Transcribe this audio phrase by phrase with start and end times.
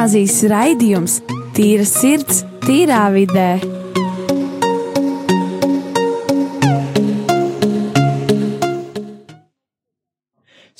[0.00, 1.14] gimnāzijas raidījums
[1.52, 3.50] Tīra sirds, tīrā vidē.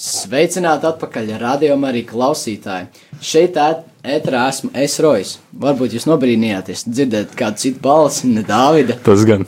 [0.01, 2.87] Sveicināti atpakaļ rādījumā arī klausītāji.
[3.21, 5.35] Šeit ēt- ēterā esmu es Rojas.
[5.53, 9.45] Varbūt jūs nobrīnījāties, dzirdēt kādu citu balsi, ne Dāvida, Tas gan.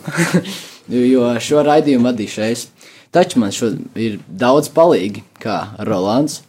[0.88, 2.66] jo- šo raidījumu vadīšu es.
[3.12, 6.42] Taču man šo ir daudz palīgi, kā Rolands,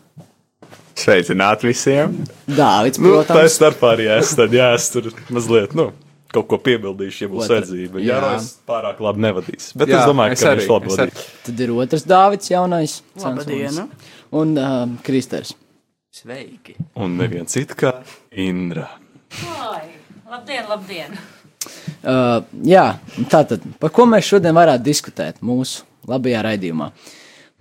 [1.00, 2.14] Sveicināti visiem.
[2.48, 4.34] Dāvids, Nu, tā ir protams, starpā arī es.
[4.38, 5.88] Tad jā, es tur mazliet, nu,
[6.34, 8.02] kaut ko piebildīšu, ja būs vajadzība.
[8.04, 8.06] jā.
[8.14, 9.74] Jā, jā es pārāk labi nevadīšu.
[9.82, 11.14] Bet Jā, es domāju, es ka arī, viņš labi es arī.
[11.16, 11.28] vadīs.
[11.48, 12.96] tad ir otrs Dāvids jaunais.
[13.24, 13.80] Labdien!
[14.34, 15.54] Un um, Kristers.
[16.14, 16.76] Sveiki!
[17.02, 17.96] Un neviens cits kā
[18.32, 18.88] Indra.
[19.50, 19.88] Oi,
[20.30, 21.18] labdien, labdien!
[22.04, 22.86] Uh, jā,
[23.32, 26.90] tātad, par ko mēs šodien varētu diskutēt mūsu labajā raidījumā?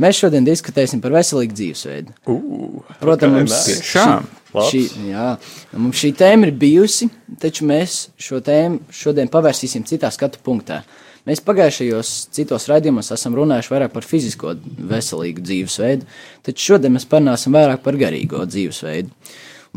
[0.02, 2.14] Mēs šodien diskutēsim par veselīgu dzīvesveidu.
[2.26, 5.28] Uh, Protams, mums šī, jā,
[5.78, 7.08] mums šī tēma ir bijusi,
[7.42, 10.82] taču mēs šo tēmu šodien pavērsīsim citā skatu punktā.
[11.28, 14.56] Mēs pagājušajos citos raidījumos esam runājuši vairāk par fizisko
[14.90, 16.08] veselīgu dzīvesveidu,
[16.42, 19.12] taču šodien mēs parunāsim vairāk par garīgo dzīvesveidu.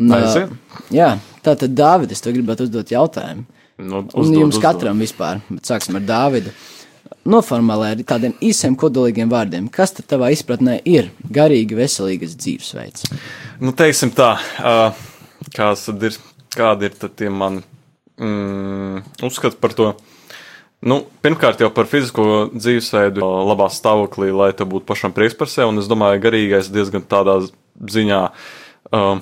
[0.02, 0.50] Un, Aiziet.
[0.92, 1.12] jā,
[1.46, 3.46] tātad, Dāvid, es tev gribētu uzdot jautājumu.
[3.78, 4.64] Nu, Un uzdod, jums uzdod.
[4.66, 6.52] katram vispār, bet sāksim ar Dāvidu.
[7.26, 13.08] Noformulē ar tādiem īsiem kodolīgiem vārdiem, kas tad tavā izpratnē ir garīgi veselīgas dzīvesveids.
[13.66, 15.00] Nu, teiksim tā, uh,
[15.56, 16.20] kāds tad ir,
[16.54, 17.64] kādi ir tad tie mani
[18.22, 19.90] mm, uzskati par to?
[20.86, 25.50] Nu, pirmkārt, jau par fizisko dzīvesveidu, uh, labā stāvoklī, lai te būtu pašam prieks par
[25.50, 25.72] sevi.
[25.72, 27.40] Un es domāju, garīgais diezgan tādā
[27.90, 29.16] ziņā uh,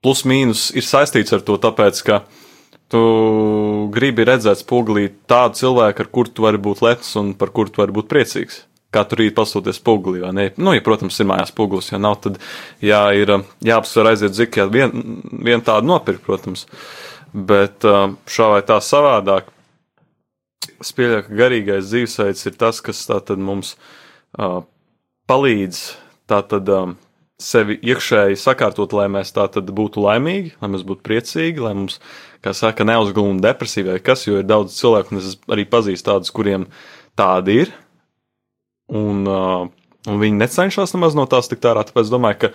[0.00, 2.22] plus mīnus ir saistīts ar to, tāpēc, ka
[2.92, 3.00] tu
[3.92, 7.80] gribi redzēt spogulī tādu cilvēku, ar kuru tu vari būt lepns un par kuru tu
[7.80, 8.66] vari būt priecīgs.
[8.92, 10.44] Katru rītu pastoties spogulī, vai ne?
[10.60, 12.36] Nu, ja, protams, ir mājās spogulis, ja nav, tad
[12.84, 14.92] jā, ir uh, jāapsver aiziet zik, ja vien,
[15.32, 16.66] vien tādu nopirkt, protams.
[17.32, 19.48] Bet uh, šā vai tā savādāk,
[20.76, 23.00] es pieļauju, ka garīgais dzīvesveids ir tas, kas
[23.40, 23.72] mums
[24.36, 24.60] uh,
[25.32, 25.80] palīdz
[26.28, 26.98] tātad um,
[27.42, 31.98] sevi iekšēji sakārtot, lai mēs tātad būtu laimīgi, lai mēs būtu priecīgi, lai mums,
[32.44, 36.32] kā saka, neuzglūna depresija vai kas, jo ir daudz cilvēku, un es arī pazīstu tādus,
[36.34, 36.68] kuriem
[37.18, 37.72] tādi ir,
[38.92, 39.66] un, uh,
[40.08, 42.52] un viņi necenšas nemaz no tās tik ārā, tāpēc domāju, ka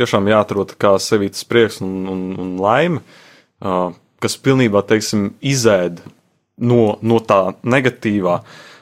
[0.00, 3.04] tiešām jāatrod kā sevī tas prieks un, un, un laime,
[3.60, 6.02] uh, kas pilnībā, teiksim, izēd
[6.60, 8.40] no, no tā negatīvā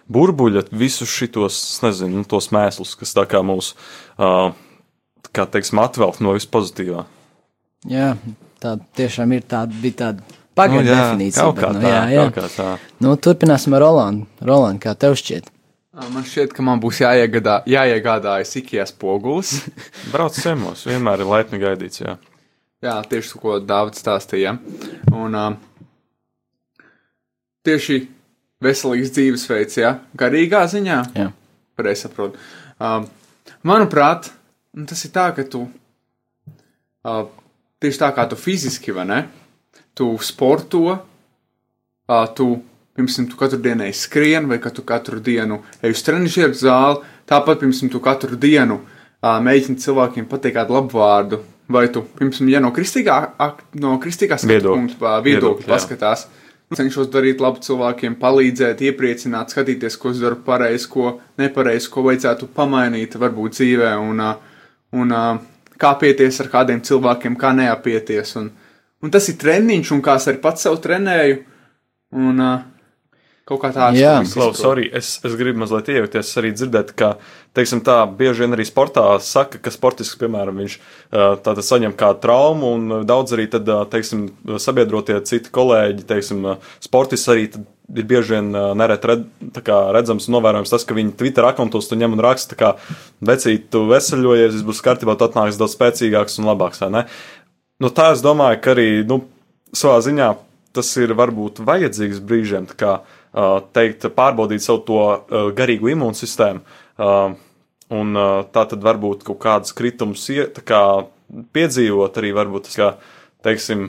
[0.08, 3.74] burbuļa visus šitos, nezinu, nu, tos mēslus, kas tā kā mūs,
[4.16, 4.50] uh,
[5.36, 7.04] kā teiksim, atvelk no vispozitīvā.
[7.88, 8.12] Jā,
[8.62, 11.44] tā tiešām ir tāda, bija tāda pagaidu definīcija.
[11.44, 12.24] kaut kā bet, nu, tā, jā, jā.
[12.24, 12.70] kaut kā tā.
[13.04, 14.26] Nu, turpināsim ar Rolandu.
[14.44, 15.52] Roland, kā tev šķiet?
[15.98, 19.56] Man šķiet, ka man būs jāiegādā, jāiegādājas ikijas pogulis.
[20.12, 22.18] Brauc ciemos, vienmēr ir laipni gaidīts, jā.
[22.84, 24.54] Jā, tieši ko Dārvids stāstīja.
[25.10, 25.48] Un uh,
[27.66, 28.04] tieši
[28.62, 30.98] veselīgs dzīvesveids, jā, garīgā ziņā.
[31.18, 31.32] Jā.
[31.78, 32.38] Pareizi saprotu.
[32.78, 33.02] Uh,
[33.66, 34.30] manuprāt,
[34.76, 37.26] nu, tas ir tā, ka tu uh,
[37.82, 39.20] tieši tā kā tu fiziski, vai ne?
[39.96, 42.48] Tu sporto, uh, tu,
[42.98, 47.04] piemēram, tu katru dienu ej skrien, vai ka tu katru dienu ej uz trenižieru zāli,
[47.28, 52.50] tāpat, piemēram, tu katru dienu uh, mēģini cilvēkiem pateikt kādu labu vārdu, vai tu, piemēram,
[52.52, 55.16] ja no kristīgā, ak, no kristīgā Viedokļa.
[55.24, 56.28] Viedokļa, paskatās.
[56.68, 62.50] Cenšos darīt labu cilvēkiem, palīdzēt, iepriecināt, skatīties, ko es daru pareizi, ko nepareizi, ko vajadzētu
[62.52, 64.34] pamainīt, varbūt dzīvē, un, ā,
[64.96, 65.26] un ā,
[65.80, 68.34] kā pieties ar kādiem cilvēkiem, kā neapieties.
[68.40, 68.50] Un,
[69.04, 71.42] un tas ir treniņš, un kā es arī pats sev trenēju.
[72.18, 72.52] Un ā,
[73.48, 74.18] kaut kā tāds Jā.
[74.32, 77.14] Klaus, sorry, es, es gribu mazliet iejaukties, arī dzirdēt, ka,
[77.56, 80.76] teiksim tā, bieži vien arī sportā saka, ka sportisks, piemēram, viņš
[81.14, 84.28] tātad saņem kādu traumu, un daudz arī tad, teiksim,
[84.60, 86.44] sabiedrotie citi kolēģi, teiksim,
[86.84, 89.24] sportists arī tad ir bieži vien neret red,
[89.94, 92.74] redzams un novērojams tas, ka viņi Twitter akontos tu ņem un raksta, kā,
[93.24, 96.84] vecīt, tu veseļojies, viss būs kārtībā, tu atnāks daudz spēcīgāks un labāks?
[97.78, 99.22] Nu, tā es domāju, ka arī, nu,
[99.76, 100.32] savā ziņā
[100.76, 103.00] tas ir varbūt vajadzīgs brīžiem, kā
[103.76, 105.02] teikt, pārbaudīt savu to
[105.56, 106.64] garīgu imūnsistēmu.
[107.88, 108.18] Un
[108.52, 110.26] tā tad varbūt kaut kādas kritumus
[110.68, 110.82] kā
[111.56, 112.90] piedzīvot arī varbūt tas, kā,
[113.46, 113.88] teiksim,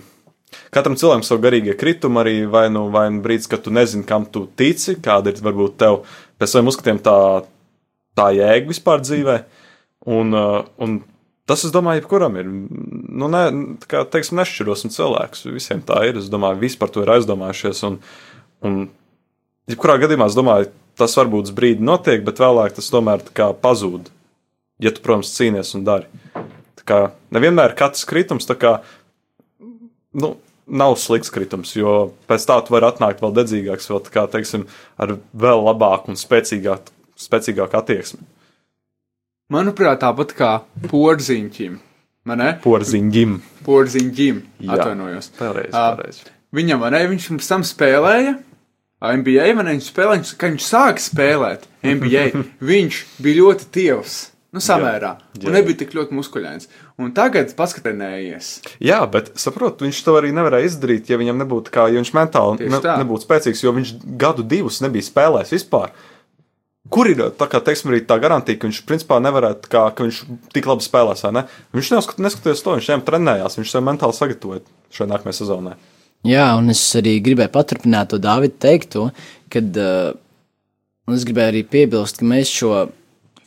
[0.74, 4.26] Katram cilvēkam savu garīgie kritumi arī, vai nu, vai nu brīdis, kad tu nezini, kam
[4.30, 6.02] tu tici, kāda ir varbūt tev
[6.42, 7.16] pēc saviem uzskatiem tā,
[8.18, 9.38] tā jēga vispār dzīvē.
[10.10, 11.00] Un, uh, un
[11.50, 12.50] tas, es domāju, jebkuram ir.
[12.50, 13.44] Nu, ne,
[13.90, 15.48] kā, teiksim, nešķirosim cilvēkus.
[15.54, 16.22] Visiem tā ir.
[16.22, 17.82] Es domāju, visi par to ir aizdomājušies.
[17.90, 18.00] Un,
[18.66, 18.80] un
[19.70, 23.24] jebkurā gadījumā, es domāju, tas varbūt uz brīdi notiek, bet vēlāk tas tomēr
[23.64, 24.12] pazūd.
[24.80, 26.08] Ja tu, protams, cīnies un dari.
[26.80, 27.00] Tā kā
[27.36, 28.78] nevienmēr katrs kritums, tā kā
[30.14, 30.34] nu,
[30.70, 34.66] nav slikts kritums, jo pēc tā tu vari atnākt vēl dedzīgāks, vēl kā, teiksim,
[35.02, 38.22] ar vēl labāku un spēcīgāku, spēcīgāku attieksmi.
[39.50, 40.52] Manuprāt, tāpat kā
[40.92, 41.80] porziņķim.
[42.30, 42.44] Man?
[42.62, 43.40] Porziņģim.
[43.66, 44.42] Porziņķim.
[44.62, 44.76] Jā.
[44.76, 45.32] Atvainojos.
[45.40, 46.28] Pareizi, Ā, pareizi.
[46.54, 48.36] Viņam, vai ne, viņš pirms tam spēlēja.
[49.00, 52.26] NBA, ne, viņš spēlēja, kad viņš sāka spēlēt NBA,
[52.72, 54.18] viņš bija ļoti tievs.
[54.50, 55.12] Nu, samērā.
[55.38, 55.46] Jā.
[55.46, 56.70] Un nebija tik ļoti muskuļains.
[56.98, 58.48] Un tagad paskatinājies.
[58.82, 62.70] Jā, bet saprotu, viņš to arī nevarēja izdarīt, ja viņam nebūtu kā, ja viņš mentāli
[62.72, 63.92] ne, nebūtu spēcīgs, jo viņš
[64.22, 65.94] gadu divus nebija spēlējis vispār.
[66.90, 70.24] Kur ir tā, kā, teiksim, arī tā garantija, ka viņš principā nevarētu, kā, ka viņš
[70.56, 71.44] tik labi spēlēs, vai ne?
[71.78, 74.64] Viņš neskatoties to, viņš viņam trenējās, viņš sev mentāli sagatavoja
[74.96, 75.76] šai nākamajai sezonai.
[76.26, 79.06] Jā, un es arī gribēju paturpināt to Dāvidu teikto,
[79.54, 80.16] kad uh,
[81.06, 82.88] un es gribēju arī piebilst, ka mēs šo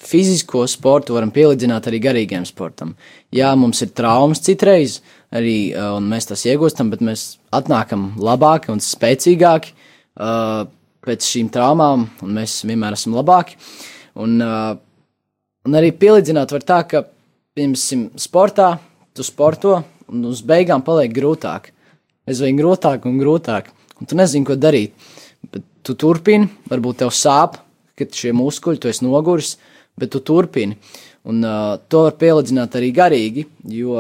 [0.03, 2.95] fizisko sportu varam pielīdzināt arī garīgiem sportam.
[3.35, 5.01] Jā, mums ir traumas citreiz,
[5.35, 10.65] arī, uh, mēs tās iegūstam, bet mēs atnākam labāki un spēcīgāki uh,
[11.03, 13.59] pēc šīm traumām, un mēs vienmēr esam labāki.
[14.23, 14.75] Un, uh,
[15.67, 17.07] un arī pielīdzināt var tā, ka,
[17.57, 18.75] piemēram, sportā
[19.13, 19.79] tu sporto,
[20.13, 21.73] un uz beigām paliek grūtāk
[22.29, 23.71] aizvien grūtāk un grūtāk.
[24.01, 24.95] Un tu nezini, ko darīt.
[25.53, 27.59] Bet tu turpini, varbūt tev sāp,
[27.99, 29.57] kad šie muskuļi, tu esi noguris,
[29.99, 30.79] bet tu turpini.
[31.29, 33.99] Un uh, to var pielīdzināt arī garīgi, jo,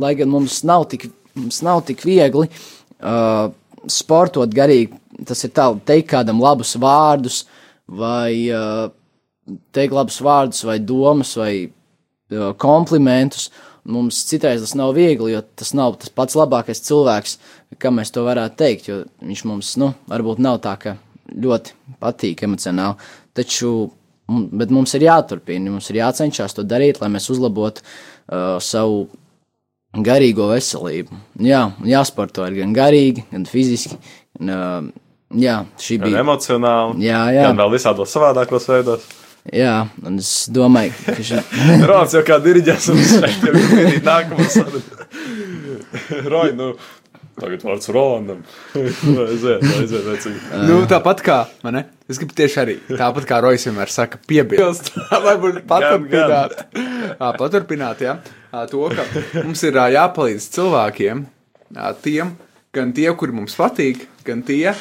[0.00, 3.50] lai gan mums nav tik, mums nav tik viegli uh,
[3.90, 4.96] sportot garīgi,
[5.28, 7.42] tas ir tā, teikt kādam labus vārdus,
[7.92, 8.88] vai uh,
[9.74, 13.50] teikt labus vārdus, vai domas, vai uh, komplimentus.
[13.82, 17.38] Mums citreiz tas nav viegli, jo tas nav tas pats labākais cilvēks,
[17.82, 18.92] kam mēs to varētu teikt.
[19.18, 20.94] Viņš mums, nu, varbūt nav tā, ka
[21.34, 23.10] ļoti patīk emocionāli.
[23.34, 23.90] Taču,
[24.28, 29.08] bet mums ir jāturpina, mums ir jācenšas to darīt, lai mēs uzlabotu uh, savu
[29.92, 31.16] garīgo veselību.
[31.44, 33.98] Jā, un jāsporto ir gan garīgi, gan fiziski.
[34.40, 34.86] Un, uh,
[35.36, 36.22] jā, šī Gan bija.
[36.24, 37.48] emocionāli, Jā, jā.
[37.50, 39.04] gan vēl visādos savādākos veidos.
[39.52, 41.40] Jā, un es domāju, ka šī.
[41.90, 45.06] Rāds jau kā diriģents un šeit jau ir sadaļa.
[46.32, 46.68] Roj, nu,
[47.40, 48.44] tagad vārds Rolandam.
[48.76, 50.38] aiziet, aiziet, vecīgi.
[50.68, 51.84] Nu, tāpat kā, man ne?
[52.12, 54.90] Es gribu tieši arī, tāpat kā Rojas vienmēr saka, piebilst.
[55.24, 56.56] Lai būtu paturpināt.
[57.40, 58.02] Paturpināt.
[58.52, 59.04] Ā, To, ka
[59.46, 61.22] mums ir jāpalīdz cilvēkiem,
[62.04, 62.34] tiem,
[62.76, 64.74] gan tie, kuri mums patīk, gan tie,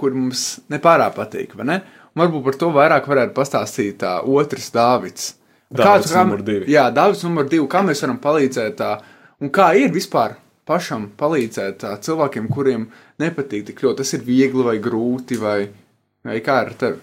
[0.00, 1.82] kuri mums nepārāk patīk, ne?
[2.14, 5.32] Un varbūt par to vairāk varētu pastāstīt otrs Dāvids.
[5.74, 6.68] Dāvids kā- numur divi.
[6.70, 7.66] Jā, Dāvids numur divi.
[7.68, 8.82] Kā mēs varam palīdzēt,
[9.42, 12.86] un kā ir vispār pašam palīdzēt cilvēkiem, kuriem
[13.20, 13.96] nepatīk tik ļoti?
[14.00, 15.58] Tas ir viegli vai grūti, vai,
[16.24, 17.00] vai kā ar tevi?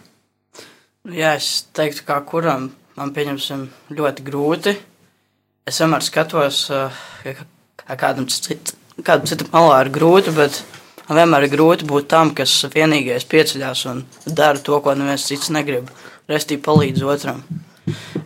[1.16, 3.66] Jā, es teiktu, kā kuram man pieņemsim
[3.98, 4.76] ļoti grūti.
[5.70, 7.46] Es vienmēr skatos, uh, ka
[7.92, 10.62] kā kādam, cit, kādam citam malā ir grūti, bet
[11.08, 15.52] man vienmēr ir grūti būt tam, kas vienīgais pieceļās un dara to, ko neviens cits
[15.54, 15.90] negrib.
[16.30, 17.42] Restī palīdz otram.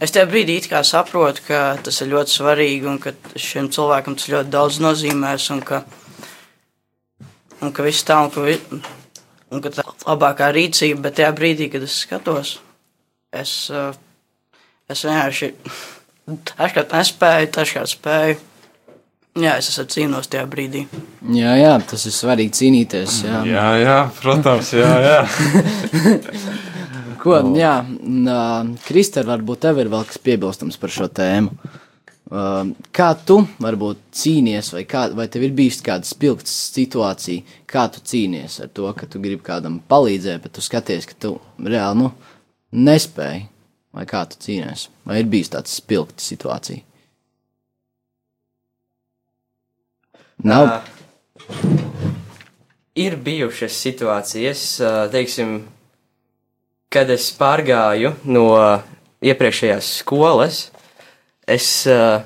[0.03, 4.51] Es tajā brīdī saprotu, ka tas ir ļoti svarīgi un ka šim cilvēkam tas ļoti
[4.51, 5.83] daudz nozīmēs un ka,
[7.61, 8.59] un ka viss tā un ka, vi,
[9.53, 12.57] un ka tā ir labākā rīcība, bet tajā brīdī, kad es skatos,
[13.35, 13.93] es, uh,
[14.89, 15.51] es vienkārši
[16.55, 18.43] dažkārt nespēju, dažkārt spēju.
[19.35, 20.85] Jā, es esmu cīnos tajā brīdī.
[21.35, 23.17] Jā, jā, tas ir svarīgi cīnīties.
[23.25, 25.17] Jā, Jā, jā, protams, jā, jā.
[27.25, 31.51] Ko, jā un, uh, Kristēn, varbūt tev ir vēl kas piebilstams par šo tēmu.
[32.25, 37.83] Uh, kā tu varbūt cīnies, vai, kā, vai tev ir bijusi kāda spilgta situācija, kā
[37.93, 41.99] tu cīnies ar to, ka tu gribi kādam palīdzēt, bet tu skaties, ka tu reāli
[42.01, 42.09] nu,
[42.73, 43.45] nespēji,
[43.93, 46.81] vai kā tu cīnies, vai ir bijusi tāda spilgta situācija?
[50.49, 50.73] Nav.
[50.73, 50.81] Ā,
[52.95, 55.57] Ir bijušas situācijas, ā, teiksim,
[56.87, 58.45] kad es pārgāju no
[59.19, 60.61] iepriekšējās skolas.
[61.45, 62.23] Es, ā,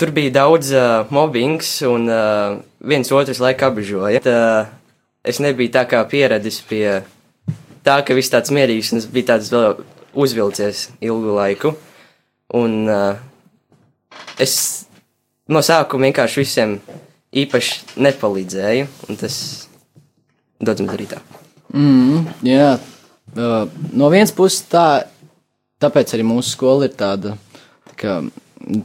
[0.00, 4.22] tur bija daudz uh, mobbings, un uh, viens otrs laikā apbežoja.
[4.24, 4.70] Uh,
[5.28, 7.02] es nebiju tā kā pieradis pie
[7.84, 11.74] tā, ka viss tāds mierīgs, un es biju tāds vēl uzvilcies ilgu laiku.
[12.56, 13.20] Un uh,
[14.40, 14.54] es
[15.52, 16.78] no sākuma vienkārši visiem
[17.32, 19.36] īpaši nepalīdzēju, un tas
[20.60, 21.20] dodas arī tā.
[21.72, 22.74] Mm, jā,
[23.36, 23.64] uh,
[23.96, 25.04] no vienas puses tā,
[25.82, 27.36] tāpēc arī mūsu skola ir tāda,
[27.90, 28.16] tā kā,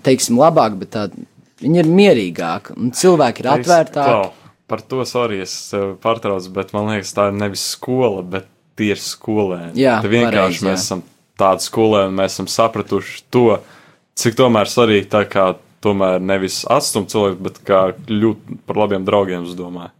[0.05, 1.27] teiksim, labāka, bet tāda,
[1.61, 4.11] viņi ir mierīgāki un cilvēki ir atvērtāki.
[4.11, 5.53] Klau, Par to arī es
[6.03, 9.71] pārtraucu, bet man liekas, tā ir nevis skola, bet tie ir skolēni.
[9.79, 10.73] Jā, Te vienkārši pareizi, jā.
[10.73, 11.03] mēs esam
[11.39, 13.45] tādi skolēni, mēs esam sapratuši to,
[14.19, 15.47] cik tomēr svarīgi tā kā
[15.85, 19.93] tomēr nevis atstumt cilvēku, bet kā kļūt par labiem draugiem, es domāju.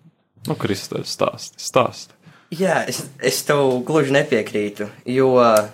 [0.48, 2.16] Nu, Kristēns stāsti, stāsti.
[2.56, 5.68] Jā, es, es tev gluži nepiekrītu, jo uh,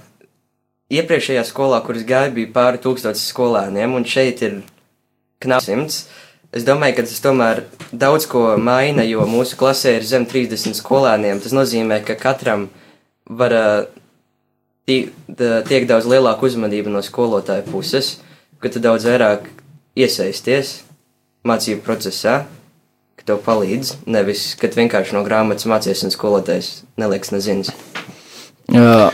[1.00, 4.62] iepriekšējā skolā, kuras gāju, bija pāri tūkstotis skolēniem, un šeit ir
[5.44, 6.04] knapi simts.
[6.54, 11.42] Es domāju, ka tas tomēr daudz ko maina, jo mūsu klasē ir zem 30 skolēniem.
[11.42, 12.68] Tas nozīmē, ka katram
[13.26, 13.56] var
[14.86, 18.18] tiek daudz lielāka uzmanība no skolotāja puses,
[18.62, 19.48] ka tu daudz vairāk
[19.98, 20.82] iesaisties
[21.48, 22.44] mācību procesā,
[23.18, 27.74] ka tev palīdz, nevis, ka vienkārši no grāmatas mācies un skolotājs neliks nezins.
[28.70, 29.10] Uh,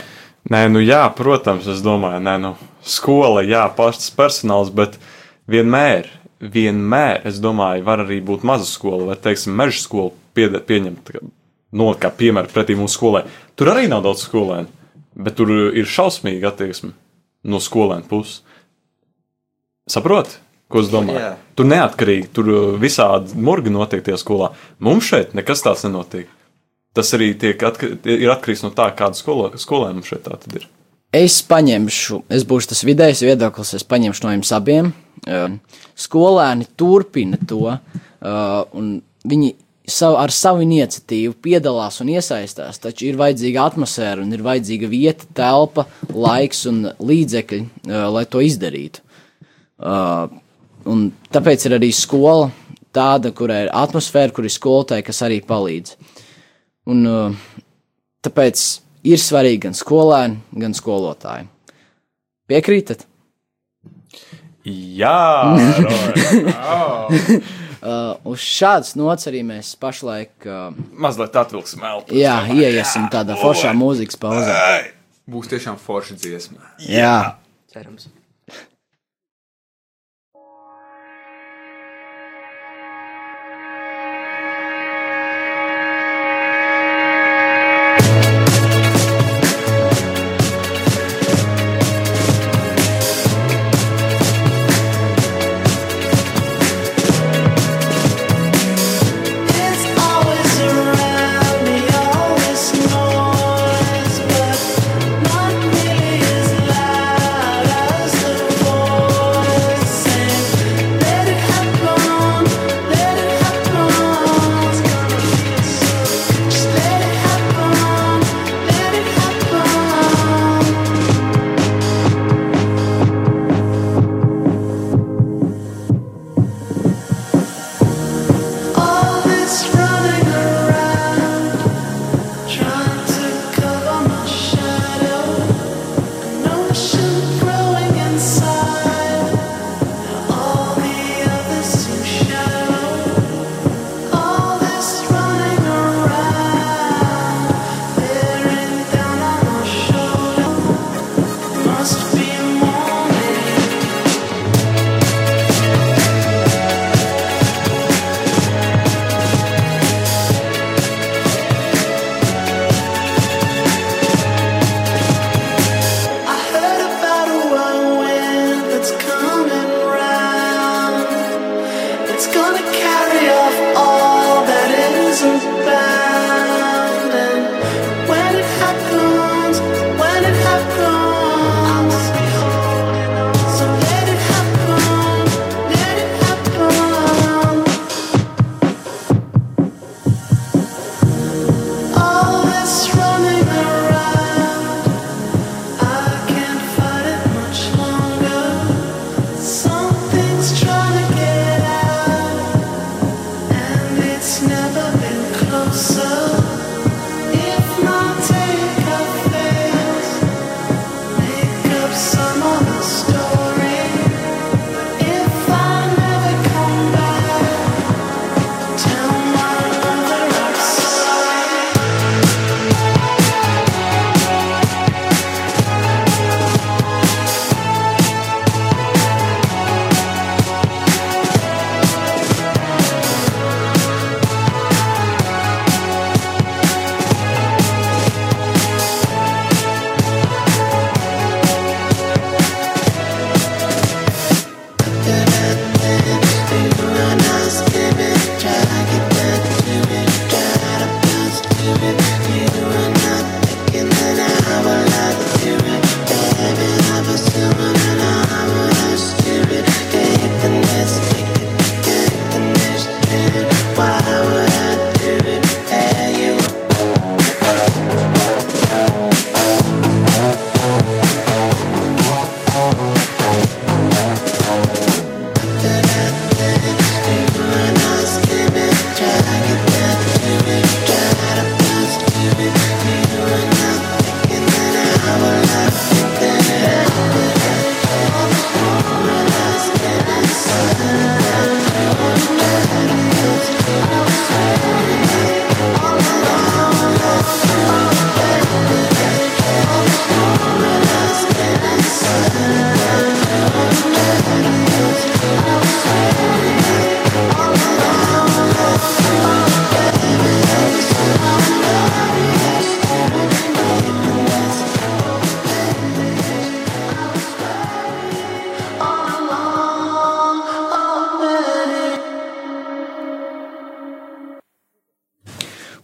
[0.50, 4.96] Nē, nu jā, protams, es domāju, nē, nu, skola, jā, pašs personāls, bet
[5.50, 6.08] vienmēr,
[6.42, 11.12] vienmēr, es domāju, var arī būt maza skola, vai, teiksim, meža skola piede- pieņemt,
[11.72, 13.24] no kā piemēra pretī mūsu skolai.
[13.54, 14.66] Tur arī nav daudz skolēnu,
[15.14, 16.92] bet tur ir šausmīga attieksme
[17.44, 18.42] no skolēnu puses.
[19.90, 20.34] Saproti,
[20.70, 21.18] ko es domāju?
[21.18, 21.36] Jā.
[21.58, 22.50] Tur neatkarīgi, tur
[22.82, 24.52] visādi murgi notiek tajā skolā.
[24.78, 26.28] Mums šeit nekas tāds nenotiek.
[26.96, 30.66] Tas arī atkar ir atkarīgs no tā, kāda skola, skolēna mums šeit tā tad ir.
[31.14, 34.92] Es paņemšu, es būšu tas vidējais viedoklis, es paņemšu no jums abiem.
[35.98, 37.74] Skolēni turpina to,
[38.78, 38.92] un
[39.26, 39.50] viņi
[39.90, 45.26] savu, ar savu iniciatīvu piedalās un iesaistās, taču ir vajadzīga atmosfēra un ir vajadzīga vieta,
[45.34, 47.60] telpa, laiks un līdzekļi,
[48.14, 49.02] lai to izdarītu.
[50.90, 51.04] Un
[51.34, 52.50] tāpēc ir arī skola
[52.94, 55.96] tāda, kurai ir atmosfēra, kur ir skolotāji, kas arī palīdz.
[56.90, 57.56] Un, uh,
[58.24, 58.64] tāpēc
[59.06, 61.46] ir svarīgi gan skolēni, gan skolotāji.
[62.50, 63.06] Piekrītat?
[64.66, 65.16] Jā,
[65.86, 67.40] Roy.
[67.80, 70.66] Uh, uz šādas nots arī mēs pašlaik uh,
[71.00, 72.12] mazliet atvilksim elpu.
[72.12, 74.56] jā, ieiesim tādā foršā mūzikas pauzē.
[75.24, 76.60] Būs tiešām forša dziesma.
[76.84, 77.38] Jā,
[77.72, 78.10] Cerams.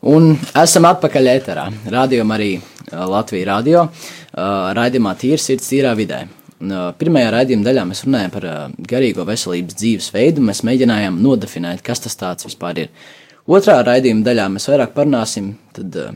[0.07, 1.67] Un esam atpakaļ ēterā.
[1.91, 2.53] Radio arī
[2.93, 3.87] Latvijas radio.
[4.37, 6.27] Raidījumā tīra sirds tīrā vidē.
[6.57, 10.45] Uh, Pirmajā raidījuma daļā mēs runājām par uh, garīgo veselības dzīvesveidu.
[10.47, 13.11] Mēs mēģinājām nodefinēt, kas tas tāds vispār ir.
[13.45, 16.15] Otrā raidījuma daļā mēs vairāk parunāsim tad, uh,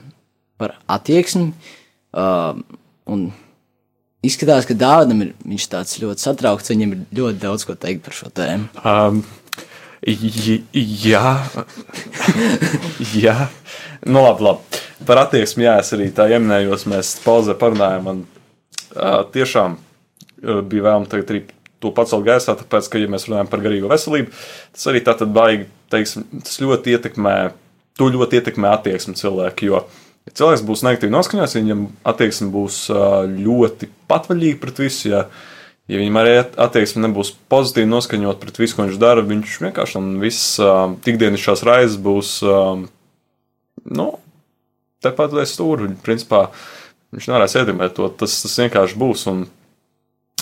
[0.56, 1.50] par attieksmi.
[2.16, 2.62] Uh,
[3.12, 3.26] un
[4.24, 6.72] izskatās, ka Dāvidam ir tāds ļoti satraukts.
[6.72, 8.70] Viņam ir ļoti daudz ko teikt par šo tēmu.
[8.80, 9.20] Um,
[10.06, 11.24] jā,
[13.14, 13.36] jā.
[14.06, 14.82] Nu, labi, labi.
[15.08, 16.86] Par attieksmi, jā, es arī tā ieminējos.
[16.88, 18.06] Mēs pauzē parunājām.
[18.06, 21.42] Man uh, tiešām uh, bija vēlme tagad arī
[21.80, 24.32] to pacelt gaisā, tāpēc, ka, ja mēs runājam par garīgo veselību,
[24.76, 27.36] tas arī tā tad baigi, teiksim, tas ļoti ietekmē,
[27.96, 29.80] to ļoti ietekmē attieksmi cilvēku, jo,
[30.28, 35.24] ja cilvēks būs negatīvi noskaņots, viņam attieksme būs uh, ļoti patvaļīga pret visu, ja,
[35.90, 40.10] ja viņam arī attieksme nebūs pozitīvi noskaņot pret visu, ko viņš dara, viņš vienkārši un
[40.22, 42.86] viss uh, ikdienišķās raizes būs, um,
[43.90, 44.10] nu,
[45.04, 46.46] tepat aiz stūra, principā,
[47.14, 49.48] viņš nevarēs ietekmēt to, tas, tas vienkārši būs, un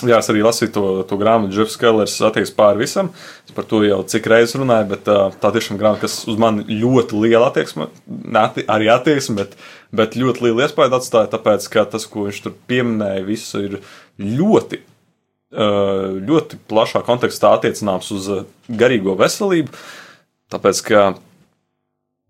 [0.07, 3.09] Jā, es arī lasīju to, to grāmatu, Džefs Kellers attieksmes pāri visam.
[3.47, 6.63] Es par to jau cik reizes runāju, bet uh, tā tiešām grāmata, kas uz mani
[6.69, 9.57] ļoti liela attieksme, ne atti- arī attieksme, bet,
[9.91, 13.81] bet ļoti liela iespēja atstāja, tāpēc, ka tas, ko viņš tur pieminēja, viss ir
[14.23, 14.79] ļoti,
[15.49, 18.29] ļoti plašā kontekstā attiecināms uz
[18.69, 19.73] garīgo veselību.
[20.53, 21.07] Tāpēc, ka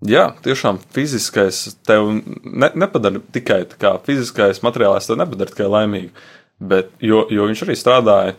[0.07, 3.65] Jā, tiešām fiziskais tev ne, nepadara tikai
[4.05, 6.13] fiziskais materiālais, tev nepadara tikai laimīgu.
[6.59, 8.37] Bet, jo, jo viņš arī strādāja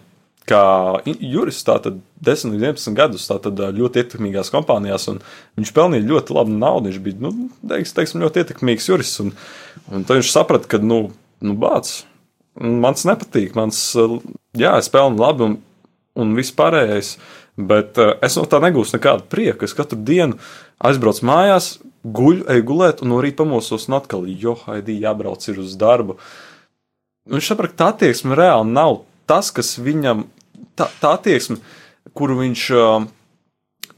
[0.49, 0.63] kā
[1.05, 5.21] jurists, tātad 10 līdz 11 gadus, tātad ļoti ietekmīgās kompānijās, un
[5.61, 6.89] viņš pelnīja ļoti labu naudu.
[6.89, 9.35] Viņš bija, nu, teiks, teiksim, ļoti ietekmīgs jurists, un,
[9.93, 11.03] un tad viņš saprata, ka, nu,
[11.45, 11.93] nu bāc,
[12.59, 14.07] mans nepatīk, mans, ā,
[14.59, 15.59] jā, es pelnu labi, un,
[16.19, 17.15] un viss pārējais,
[17.61, 19.67] bet uh, es no tā negūstu nekādu prieku.
[19.67, 20.39] Es katru dienu
[20.83, 25.61] aizbraucu mājās, guļu, eju gulēt, un no rīta pamosos, un atkal, jo, haidī, jābrauc ir
[25.63, 26.17] uz darbu.
[27.31, 30.25] Viņš saprata, ka tā attieksme reāli nav tas, kas viņam,
[30.79, 31.61] tā, tā attieksme,
[32.17, 33.05] kuru viņš, uh,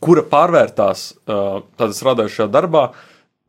[0.02, 2.88] kura pārvērtās tādā strādājušajā darbā,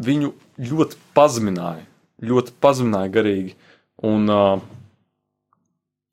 [0.03, 0.29] viņu
[0.61, 1.81] ļoti pazemināja,
[2.23, 3.55] ļoti pazemināja garīgi.
[4.05, 4.61] Un, uh,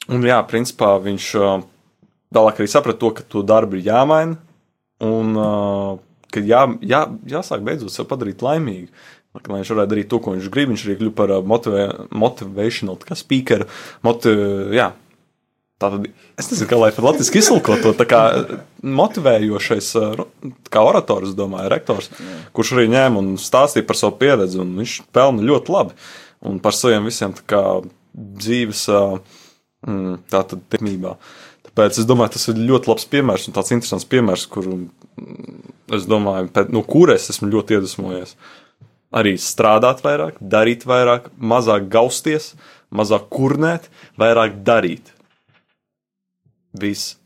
[0.09, 1.27] un jā, principā viņš
[2.31, 4.39] vēlāk arī saprata to, ka to darbu ir jāmaina,
[5.05, 5.35] un
[6.31, 8.89] ka jā, jā, jāsāk beidzot sev padarīt laimīgu.
[9.31, 11.85] Lai viņš varētu darīt to, ko viņš grib, viņš arī kļuva par motivē,
[12.19, 13.69] motivational speakeru.
[14.03, 14.41] Motiv,
[14.75, 14.89] jā,
[15.81, 16.09] tā tad
[16.41, 18.23] es nezinu, kā lai par latviešu izsulko to tā kā
[18.83, 19.93] motivējošais,
[20.75, 22.11] kā orators, domāju, rektors,
[22.57, 25.97] kurš arī ņēma un stāstīja par savu pieredzi, un viņš pelna ļoti labi.
[26.51, 27.63] Un par saviem visiem kā
[28.17, 29.21] dzīves uh,
[29.87, 31.15] mm, tātad tikmībā.
[31.69, 36.09] Tāpēc es domāju, tas ir ļoti labs piemērs un tāds interesants piemērs, kuru mm, es
[36.11, 38.35] domāju, pēc, no kuras esmu ļoti iedvesmojies.
[39.21, 42.53] Arī strādāt vairāk, darīt vairāk, mazāk gausties,
[42.95, 43.89] mazāk kurnēt,
[44.21, 45.11] vairāk darīt.
[46.79, 47.17] Viss.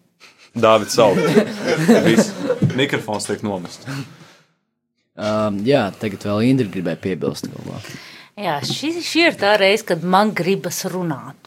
[0.54, 1.18] Dāvids Saut.
[2.06, 2.32] Viss.
[2.78, 3.84] Mikrofons tiek nomests.
[5.14, 7.80] Um, jā, tagad vēl Indra gribēja piebilst kaut ko.
[8.40, 11.43] Jā, šī, šī ir tā reize, kad man gribas runāt.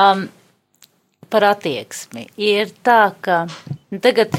[0.00, 0.28] Um,
[1.30, 2.26] par attieksmi.
[2.40, 3.44] Ir tā, ka
[4.02, 4.34] tagad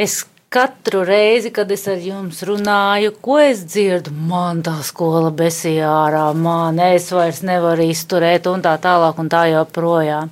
[0.00, 0.22] es
[0.54, 6.28] katru reizi, kad es ar jums runāju, ko es dzirdu, man tā skola besīja ārā,
[6.36, 10.30] man es vairs nevaru izturēt un tā tālāk un tā joprojām.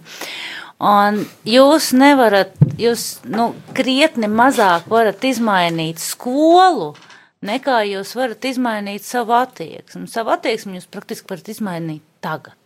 [0.82, 6.92] Un jūs nevarat, jūs nu, krietni mazāk varat izmainīt skolu,
[7.46, 10.08] nekā jūs varat izmainīt savu attieksmi.
[10.10, 12.58] Savu attieksmi jūs praktiski varat izmainīt tagad.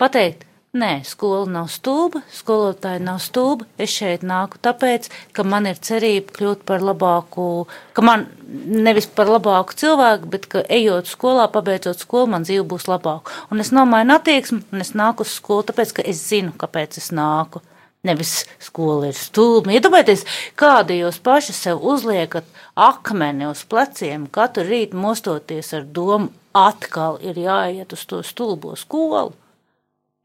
[0.00, 0.44] Pateikt,
[0.76, 3.66] nē, skola nav stulba, skolotāji nav stulba.
[3.80, 9.30] Es šeit nāku tāpēc, ka man ir cerība kļūt par labāku, ka man nevis par
[9.30, 13.32] labāku cilvēku, bet ka ejot skolā, pabeidzot skolu, man dzīve būs labāka.
[13.50, 17.10] Un es nomainu attieksmi, un es nāku uz skolu, tāpēc, ka es zinu, kāpēc es
[17.16, 17.64] nāku.
[18.06, 19.72] Nevis skola ir stulba.
[19.74, 20.22] Iedomājieties,
[20.54, 22.46] kāda jūs paši sev uzliekat
[22.78, 29.34] akmeni uz pleciem, katru rītu mostoties ar domu, atkal ir jāiet uz to stulbo skolu.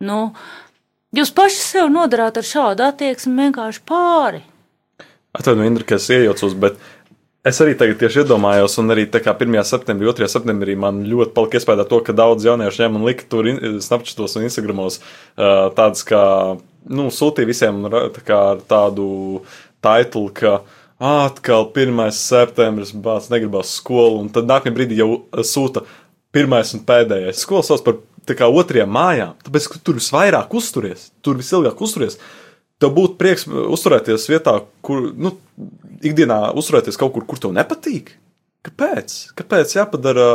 [0.01, 0.31] Nu,
[1.15, 4.41] jūs paši sev nodarāt ar šādu attieksmi vienkārši pāri.
[5.37, 6.79] Atvainojiet, Indra, ka es iejaucos, bet
[7.47, 9.61] es arī tagad tieši iedomājos, un arī tā kā 1.
[9.67, 10.27] septembrī, 2.
[10.33, 13.47] septembrī man ļoti palika iespēja to, ka daudz jauniešu ņem un lika tur
[13.85, 16.21] Snapchatos un Instagramos uh, tādas kā,
[16.89, 19.07] nu, sūtīja visiem tā tādu
[19.81, 20.59] titulu, ka
[21.01, 22.03] atkal 1.
[22.13, 25.85] septembris bāc negribas skolu, un tad nākamajā brīdī jau sūta
[26.35, 27.41] pirmais un pēdējais.
[27.43, 27.97] Skola sauc par
[28.39, 32.17] kā otrajām mājām, tāpēc, ka tur visvairāk uzturies, tur visilgāk uzturies.
[32.81, 35.35] Tev būtu prieks uzturēties vietā, kur, nu,
[36.01, 38.15] ikdienā uzturēties kaut kur, kur tev nepatīk.
[38.65, 39.13] Kāpēc?
[39.37, 40.27] Kāpēc jāpadara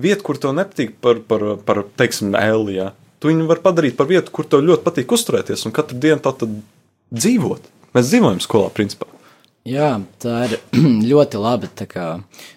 [0.00, 2.90] vieta, kur tev nepatīk, par, par, par teiksim, Elijā?
[3.22, 6.34] Tu viņu var padarīt par vietu, kur tev ļoti patīk uzturēties un katru dienu tā
[6.42, 6.54] tad
[7.14, 7.70] dzīvot.
[7.94, 9.06] Mēs dzīvojam skolā, principā.
[9.68, 10.56] Jā, tā ir
[11.12, 12.06] ļoti laba kā,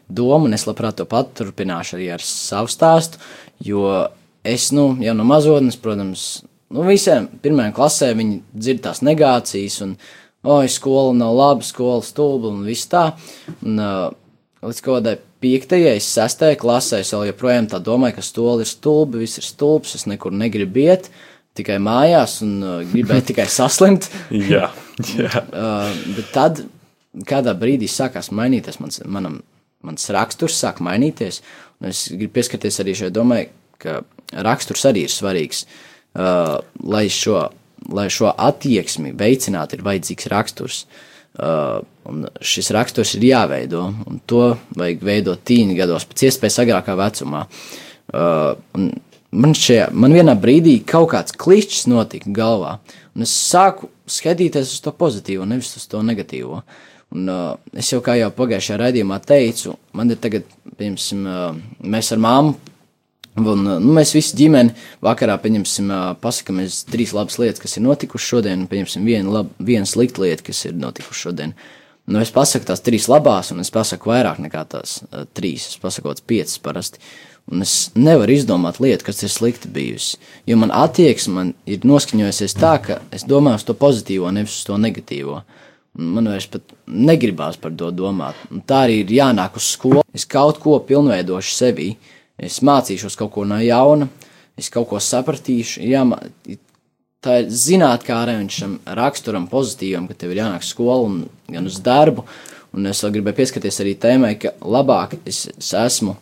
[0.09, 3.21] doma, un es labprāt to paturpināšu arī ar savu stāstu.
[3.61, 4.07] Jo
[4.45, 6.25] es nu, jau no mazotnes, protams,
[6.73, 9.95] nu, visiem pirmajām klasēm viņi dzird tās negācijas, un,
[10.45, 13.07] oi, skola nav laba, skola stulba un viss tā.
[13.65, 14.11] Un, uh,
[14.65, 19.21] līdz kaut kādai piektajai, sestajai klasē es vēl joprojām tā domāju, ka stola ir stulba,
[19.21, 21.09] viss ir stulbs, es nekur negribu iet.
[21.55, 24.09] Tikai mājās, un uh, gribēju tikai saslimt.
[24.29, 24.69] Jā,
[25.15, 25.43] jā.
[25.49, 26.65] Uh, bet tad
[27.29, 29.39] kādā brīdī sākās mainīties mans, manam,
[29.85, 31.39] mans raksturs, sāk mainīties.
[31.79, 33.45] Un es gribu pieskarties arī šai domai,
[33.79, 34.01] ka
[34.33, 35.65] raksturs arī ir svarīgs.
[36.15, 37.41] Uh, lai, šo,
[37.91, 40.85] lai šo attieksmi veicinātu, ir vajadzīgs raksturs.
[41.35, 41.81] Uh,
[42.39, 47.43] šis raksturs ir jāveido, un to vajag veidot tīņa gados, pēc iespējas agrākā vecumā.
[48.15, 48.55] Uh,
[49.35, 52.77] man, šajā, man vienā brīdī kaut kāds klišķis notika galvā,
[53.15, 56.61] un es sāku skatīties uz to pozitīvo, nevis uz to negatīvo.
[57.15, 60.47] Un, uh, es jau kā jau pagājušajā raidījumā teicu, man ir tagad,
[60.79, 62.55] piemēram, uh, mēs ar māmu,
[63.41, 67.85] un uh, nu, mēs visi ģimeni vakarā, pieņemsim, uh, pasakāmies trīs labas lietas, kas ir
[67.85, 71.55] notikušas šodien, un, pieņemsim, viena, lab, viena slikta lieta, kas ir notikušas šodien.
[72.05, 75.71] Nu, es pasaku tās trīs labās, un es pasaku vairāk nekā tās uh, trīs.
[75.73, 77.01] Es pasaku kaut piecas parasti.
[77.45, 80.17] Un es nevaru izdomāt lietu, kas ir slikti bijusi.
[80.49, 84.79] Jo man attieksme ir noskaņojusies tā, ka es domāju uz to pozitīvo, nevis uz to
[84.81, 85.43] negatīvo.
[86.01, 88.39] Man vairs pat negribās par to domāt.
[88.49, 90.01] Un tā arī ir jānāk uz skolu.
[90.15, 91.91] Es kaut ko pilnveidošu sevī,
[92.37, 94.07] es mācīšos kaut ko no jauna,
[94.57, 95.83] es kaut ko sapratīšu.
[95.91, 96.21] Jāmā...
[97.25, 101.15] Tā ir zināt, kā arī šim raksturam pozitīvam, ka tev ir jānāk uz skolu un
[101.49, 102.21] gan uz darbu.
[102.75, 106.13] Un es vēl gribēju pieskarties arī tēmai, ka labāk es, es esmu.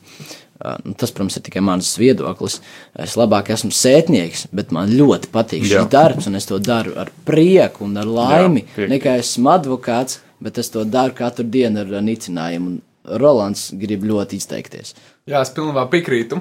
[0.86, 2.60] Nu, tas, protams, ir tikai mans viedoklis.
[3.04, 5.88] Es labāk esmu sētnieks, bet man ļoti patīk šis Jā.
[5.92, 8.64] darbs, un es to daru ar prieku un ar laimi.
[8.70, 8.92] piekrītu.
[8.94, 12.78] nekā esmu advokāts, bet es to daru katru dienu ar nicinājumu.
[12.78, 14.94] Un Rolands grib ļoti izteikties.
[15.30, 16.40] Jā, es pilnībā piekrītu.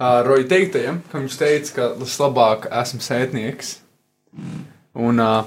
[0.00, 3.74] Uh, Roja teiktajam, ka viņš teica, ka es labāk esmu sētnieks
[4.96, 5.42] un uh,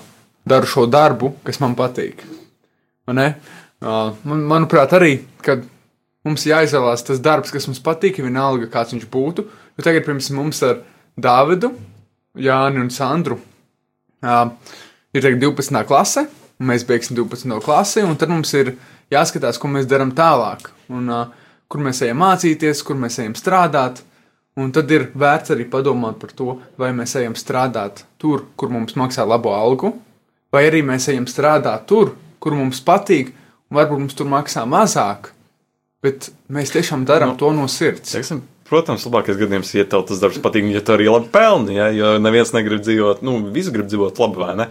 [0.46, 2.22] daru šo darbu, kas man patīk.
[3.10, 3.32] Ne?
[3.82, 5.66] Uh, man, manuprāt, arī, kad
[6.24, 9.48] mums jāizvēlās tas darbs, kas mums patīk, vienalga, kāds viņš būtu.
[9.74, 10.84] Jo tagad, piemēram, mums ar
[11.20, 11.74] Dāvidu,
[12.40, 14.48] Jāni un Sandru uh,
[15.14, 15.84] ir tagad 12.
[15.90, 16.28] klase,
[16.62, 17.60] un mēs beigsim 12.
[17.66, 18.76] klasi, un tad mums ir
[19.12, 24.04] jāskatās, ko mēs darām tālāk, un uh, kur mēs ejam mācīties, kur mēs ejam strādāt.
[24.62, 28.94] Un tad ir vērts arī padomāt par to, vai mēs ejam strādāt tur, kur mums
[28.94, 29.96] maksā labo algu,
[30.54, 33.32] vai arī mēs ejam strādāt tur, kur mums patīk,
[33.72, 35.32] un varbūt mums tur maksā mazāk,
[36.06, 38.14] bet mēs tiešām darām Nu, to no sirds.
[38.14, 41.90] Teiksim, protams, labākais gadījums, ja tev tas darbs patīk, ja tu arī labi pelni, ja,
[41.90, 44.70] jo neviens negrib dzīvot, nu, visi grib dzīvot labi, vai ne?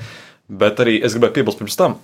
[0.63, 1.99] Bet arī es gribēju piebilst pirms tam,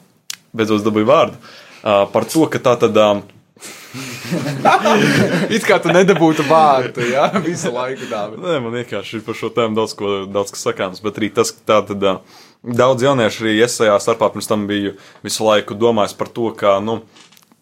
[0.50, 2.96] beidzot dabūju vārdu, uh, par to, ka tā tad.
[2.96, 3.26] Uh,
[5.54, 8.36] It kā tu nedabūtu vārdu, ja visu laiku dāvā.
[8.38, 11.52] Nē, man vienkārši ir par šo tēmu daudz, ko, daudz kas sakāms, bet arī tas,
[11.54, 12.14] ka tā tad ā,
[12.62, 14.94] daudz jauniešu arī esajā starpā pirms tam biju
[15.26, 17.00] visu laiku domājis par to, ka, nu,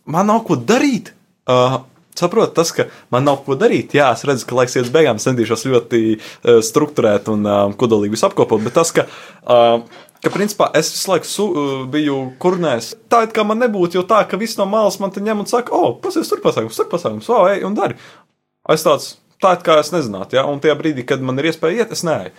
[0.04, 1.14] man nav ko darīt.
[1.46, 1.84] Uh,
[2.16, 3.92] Saprotu, tas, ka man nav ko darīt.
[3.92, 8.16] Jā, es redzu, ka laiks iet uz beigām, centīšos ļoti uh, struktūrēt un uh, kodolīgi
[8.16, 9.04] visu apkopot, bet tas, ka,
[9.44, 9.84] uh,
[10.26, 14.04] ka principā es visu laiku su, uh, biju kurnēs, tā it kā man nebūtu, jo
[14.08, 16.76] tā, ka viss no malas man te ņem un saka, o, oh, pasies tur pasākums,
[16.76, 17.98] tur pasākums, o, ej un dari.
[18.74, 21.84] Es tāds, tā it kā es nezinātu, ja, un tajā brīdī, kad man ir iespēja
[21.84, 22.34] iet, es neeju.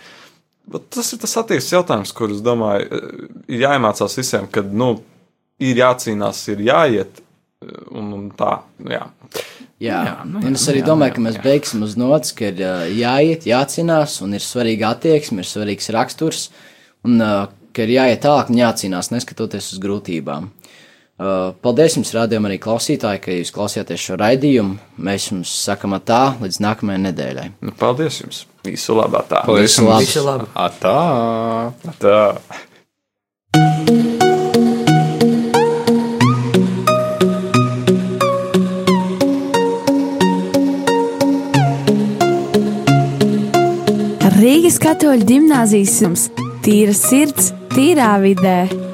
[0.68, 4.98] Bet tas ir tas attieksmes jautājums, kurus, domāju, eh, ir jāiemācās visiem, kad, nu,
[5.64, 7.22] ir jācīnās, ir jāiet,
[7.64, 9.06] eh, un, un tā, nu, jā.
[9.32, 9.46] Jā,
[9.78, 11.42] Jā, jā, nu jā, un es nu arī jā, domāju, nu ka jā, mēs jā.
[11.44, 16.48] beigsim uz nots, ka ir ā, jāiet, jācīnās, un ir svarīga attieksme, ir svarīgs raksturs,
[17.06, 17.30] un ā,
[17.78, 20.50] ka ir jāiet tālāk un jācīnās, neskatoties uz grūtībām.
[21.18, 24.76] Uh, Paldies jums, rādījumam, arī klausītāji, ka jūs klausījāties šo raidījumu.
[25.02, 27.48] Mēs jums sakam tā līdz nākamajai nedēļai.
[27.66, 28.44] Nu, paldies jums!
[28.66, 29.42] Visu labā tā!
[29.50, 30.06] Visu labu!
[30.06, 30.50] Visu labu!
[30.54, 31.74] Atā!
[32.02, 32.22] tā.
[44.38, 46.28] Rīgas katoļu ģimnāzijas jums
[46.62, 48.87] tīra sirds, tīrā vidē.